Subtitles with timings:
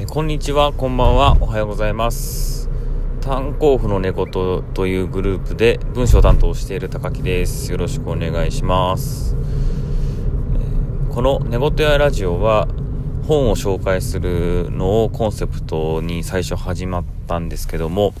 [0.00, 2.70] えこんにちは、こんばんは、おはようございます。
[3.20, 7.70] 炭鉱夫の猫とというグループで文章担当している高木です。
[7.70, 9.36] よろしくお願いします。
[11.10, 12.66] この寝言やラジオは
[13.26, 18.14] 本を紹介するのをコンセプトに最初始まったんですけども、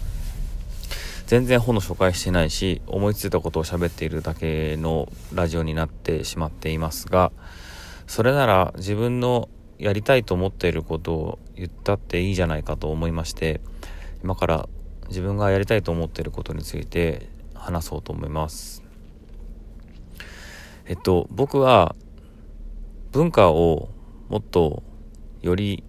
[1.28, 7.32] 全然本の紹介してないし、思いついたことを喋っているだけのラジオになってしまっていますが、
[8.06, 9.48] それなら自分の
[9.80, 13.60] やりたいと思っていることを言ったっていいじゃないかと思いまして
[14.22, 14.68] 今から
[15.08, 18.82] 自分がやりたいと思っていることについて話そうと思います。
[20.86, 21.94] えっと僕は
[23.12, 23.88] 文化を
[24.28, 24.82] もっと
[25.40, 25.82] より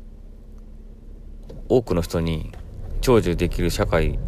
[1.70, 2.52] 多くの人に
[3.02, 4.20] 享受できる社会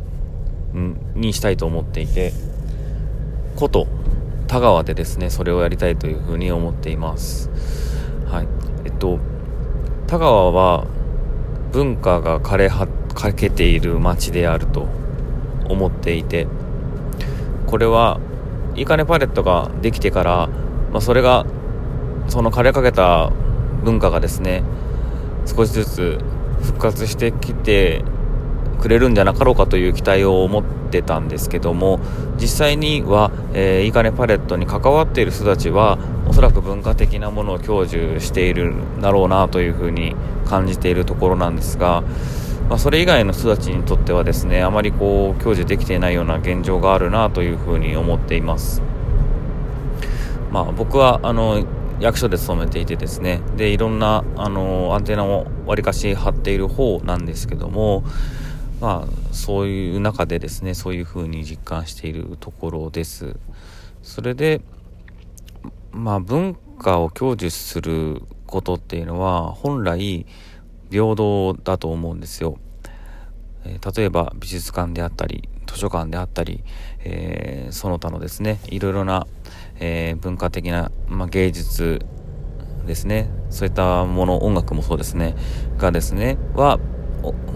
[1.15, 2.33] にしたいと思っていて
[3.55, 3.87] こと
[4.47, 7.49] 田川でですねそれをやりたいというふうに思っています。
[8.25, 8.47] はい。
[8.85, 9.19] えっと
[10.07, 10.85] 田川は
[11.71, 14.87] 文化が枯れはかけている町であると
[15.69, 16.47] 思っていて
[17.67, 18.19] これは
[18.75, 20.47] いいかねパレットができてから、
[20.91, 21.45] まあ、それが
[22.27, 23.31] その枯れかけた
[23.83, 24.63] 文化がですね
[25.45, 26.19] 少しずつ
[26.61, 28.03] 復活してきて
[28.81, 31.99] くれるんじゃなかろうかという期待を持ってたんですけども
[32.39, 40.15] 実際には、えー、いいかねパレットに関わっている人たちはおそらく文化的なものを享受しているだろうなというふうに
[40.45, 42.03] 感じているところなんですが、
[42.69, 48.81] まあ、それ以外の人たちにとってはですねあまりこう享受できていないような現状があるなというふうに思っています。
[50.51, 51.65] まあ、僕はあの
[51.99, 58.03] 役所で勤めていてですねでいろんなあのアンテナをわりかし張っている方なんですけども
[58.83, 63.37] まあそういう中でですねそういうふうに実感しているところです。
[64.01, 64.59] それで
[65.93, 70.25] まあ文化を享受することっていうのは本来
[70.91, 72.57] 平等だと思うんですよ。
[73.63, 76.61] えー、例えば美術館であったり図書館であったり、
[77.05, 79.27] えー、その他のですねいろいろな、
[79.79, 82.01] えー、文化的な、まあ、芸術
[82.85, 83.29] ですね。
[83.49, 85.37] そういったもの音楽もそうですね。
[85.77, 86.81] がですねは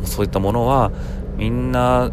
[0.06, 0.92] そういったものは
[1.38, 2.12] みんな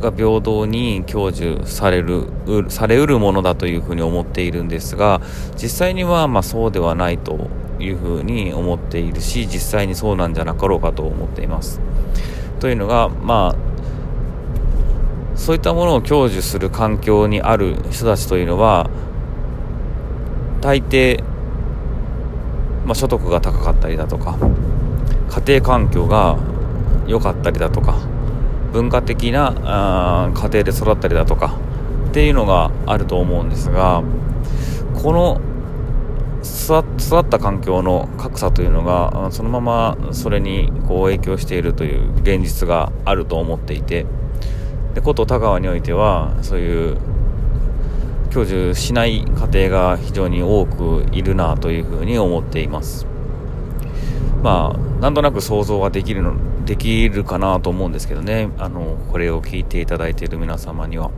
[0.00, 2.26] が平等に享受される
[2.68, 5.20] されうるものだというふうに思っているんですが
[5.60, 7.48] 実際にはまそうではないと
[7.80, 11.80] いうふうに思っているし実際にそうなんじゃなかろうかと思っています。
[12.60, 13.68] というのがまあ
[15.36, 18.90] そういったものを享受する環境にある人たちというのは
[20.60, 21.22] 大抵、
[22.84, 24.36] まあ、所得が高かったりだとか
[25.30, 26.36] 家庭環境が
[27.06, 27.96] 良かったりだとか
[28.72, 31.56] 文化的な家庭で育ったりだとか
[32.08, 34.02] っていうのがあると思うんですが
[35.02, 35.40] この
[36.42, 44.06] 育った環境の格差というのがそのままそれにこう影響しているという現実があると思っていて
[44.94, 46.96] でこと田川においてはそういう
[48.30, 53.06] 享受しない家庭が非常に多くいるなというふうに思っています。
[54.42, 56.34] まあなんとなく想像ができるの
[56.68, 58.50] できるかなと思うんですけどね。
[58.58, 61.10] あのこれを聞いていただいている皆様には。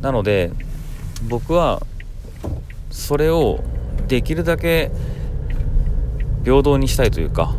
[0.00, 0.50] なので
[1.28, 1.82] 僕は
[2.90, 3.62] それを
[4.08, 4.90] できるだけ
[6.42, 7.54] 平等にしたいというか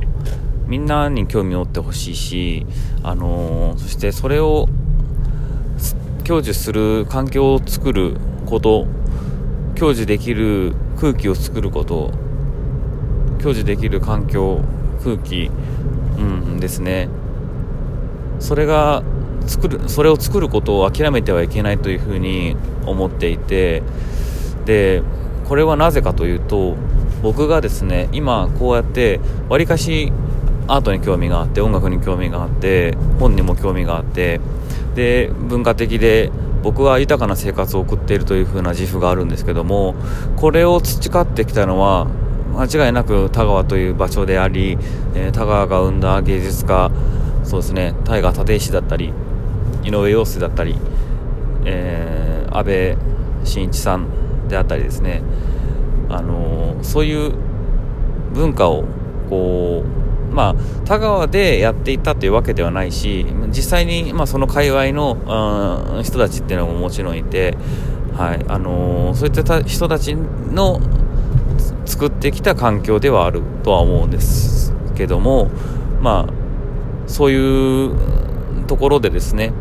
[0.65, 2.65] みんなに興味を持ってほしいし、
[3.03, 4.67] あのー、そしてそれを
[6.25, 8.87] 享受する環境を作ること
[9.77, 12.24] 享受できる空気を作ること
[13.45, 14.61] 享受できる環境
[15.03, 15.51] 空気、
[16.17, 17.09] うん、ですね。
[18.39, 19.03] それが
[19.45, 22.57] 作るそれを作ることを諦めてはいけないというふうに
[22.87, 23.83] 思っていて
[24.65, 25.03] で
[25.47, 26.75] これはなぜかというと
[27.21, 30.11] 僕がですね今こうやってわりかし
[30.67, 34.41] アートに興味があって音楽に興味があって本にも興味があって
[34.95, 36.31] で文化的で
[36.63, 39.93] 僕は豊かな生活を送っているという風な自負があるんですけども
[40.35, 42.07] これを培ってきたのは
[42.57, 44.77] 間違いなく田川という場所であり、
[45.13, 46.91] えー、田川が生んだ芸術家
[47.43, 49.13] そうですね大河立石だったり
[49.83, 50.75] 井上陽水だったり、
[51.65, 52.97] えー、安倍
[53.45, 55.21] 晋一さんであったりですね、
[56.09, 57.33] あのー、そういう
[58.33, 58.85] 文化を
[59.29, 67.57] こうまあ田川でやっていたというわけではないし実際に、まあ、その界隈の、うん、人たちっていうのももちろんいて、
[68.15, 70.79] はいあのー、そういった人たちの
[71.85, 75.49] 作ってきた環境ではあるとは思うんですけども
[76.01, 77.95] まあそういう
[78.67, 79.53] ところでですね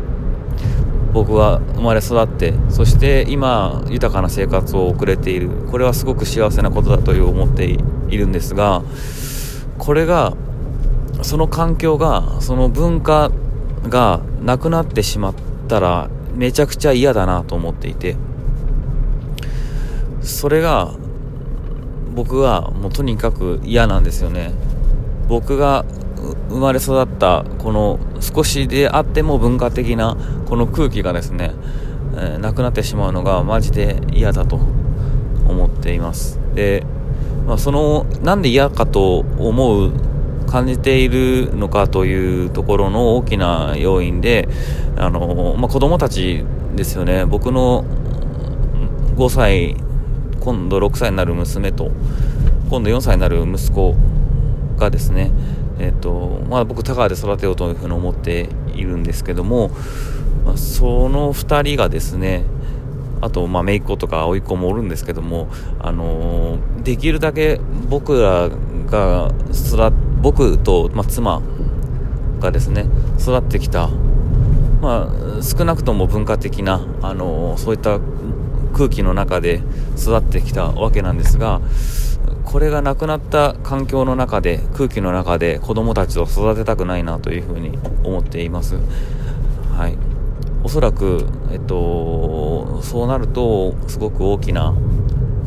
[1.13, 7.77] 僕は生まれ育ってそして今豊かな生活を送れているこれはすごく幸せなことだという思ってい
[8.17, 8.83] るんですが
[9.77, 10.35] これが
[11.21, 13.31] その環境がその文化
[13.83, 15.35] がなくなってしまっ
[15.67, 18.17] たらめちゃくちゃ嫌だなと思っていて
[20.21, 20.93] それが
[22.15, 24.53] 僕はもうとにかく嫌なんですよね。
[25.27, 25.85] 僕が
[26.49, 31.51] 生まれ育ったこの少しであっても文化的なこの空気がですね、
[32.15, 36.39] えー、なくなってしまうのがマジで嫌だと思っています。
[36.55, 36.83] で、
[37.47, 39.91] まあ、そのなんで嫌かと思う
[40.47, 44.47] 感じているのかというところの大きな要因で
[44.97, 46.45] あの、まあ、子供たち
[46.75, 47.25] ですよね。
[47.25, 47.83] 僕の
[49.15, 49.75] 5歳
[50.45, 51.91] 今度6歳になる娘と
[52.69, 53.95] 今度4歳になる息子
[54.77, 55.31] がですね
[55.77, 59.71] えーとまあ、僕、田川で育てようというふうに思っているんですけども、
[60.45, 62.45] まあ、その2人がですね
[63.21, 65.49] あと、まあ、姪っ子とか甥っ子もおるんですけども、
[65.79, 67.59] あのー、できるだけ
[67.89, 68.49] 僕ら
[68.87, 71.41] が育僕と、まあ、妻
[72.39, 72.85] がですね
[73.19, 73.89] 育ってきた、
[74.81, 75.09] ま
[75.39, 77.99] あ、少なくとも文化的な、あのー、そういった
[78.75, 79.61] 空気の中で
[79.97, 81.61] 育ってきたわけなんですが
[82.43, 88.75] これがなくなった環境の中で空気の中で子供たちを育てたくないなというふうに思っています。
[89.77, 89.97] はい、
[90.63, 94.73] おそらく、えっと、そうなるとすごく大きな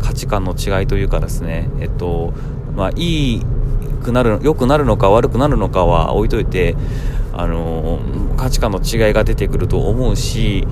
[0.03, 2.35] 価値観の違いというかですね、えっと
[2.77, 3.43] まあ、いい
[4.03, 6.77] くなる良くなるのか悪くなるのかは置いといて
[7.33, 8.01] あの
[8.37, 10.67] 価値観の違いが出てくると思うし、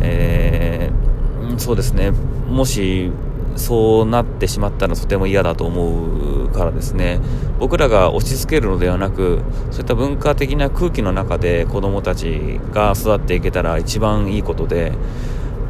[0.00, 1.13] えー、
[1.58, 2.10] そうですね。
[2.48, 3.10] もし
[3.56, 7.20] そうなってしまったらとても嫌だと思うからですね。
[7.58, 14.92] 僕らが押し付けるのではなくそういった文化的な空気の中で子供たちが育っていけたら一番いいことで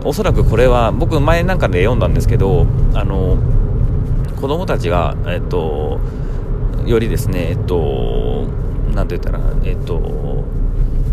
[0.05, 3.38] おそらくこれは僕前なんかで読んだんですけどあの
[4.41, 6.00] 子供たちが、えっと、
[6.85, 8.47] よりですねえっと
[8.94, 10.44] 何て言ったらえっと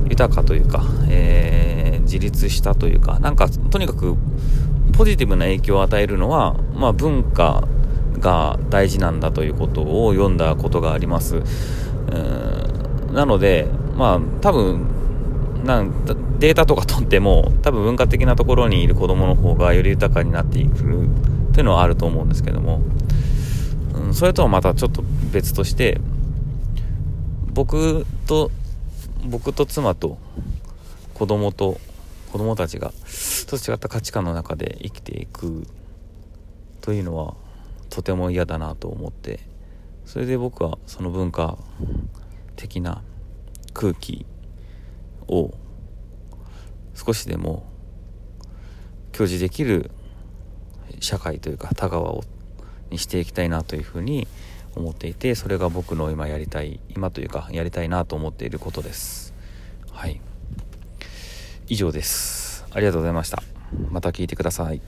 [0.09, 4.17] 豊かというか、えー、自立したというかなんかとにかく
[4.93, 7.67] ポジティブな影響を与えるのは、まあ、文化
[8.19, 11.41] が大事なんだということを読んだことがあります。
[13.13, 14.87] なので、まあ、多分
[15.63, 16.05] なん
[16.39, 21.07] データとか取っても多分文化的なところにいる子供の方がより豊かになっていく
[21.53, 22.81] というのはあると思うんですけども、
[23.95, 25.99] うん、それとはまたちょっと別として
[27.53, 28.49] 僕と
[29.25, 30.17] 僕と妻と
[31.13, 31.77] 子供と
[32.31, 32.93] 子供たちが
[33.47, 35.67] と違った価値観の中で生きていく
[36.79, 37.35] というのは
[37.89, 39.41] とても嫌だなと思って
[40.05, 41.57] それで僕はその文化
[42.55, 43.03] 的な
[43.73, 44.25] 空気
[45.27, 45.51] を
[46.95, 47.65] 少しでも
[49.11, 49.91] 享受できる
[51.01, 52.23] 社会というか田川を
[52.89, 54.27] にしていきたいなというふうに
[54.75, 59.33] 思っていてそれが僕の今やりたい今というかやりたいなと思っていることです。
[61.71, 62.65] 以上です。
[62.71, 63.41] ありがとうございました。
[63.91, 64.81] また聞いてください。